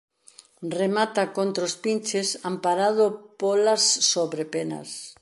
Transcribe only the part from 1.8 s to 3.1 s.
pinches amparado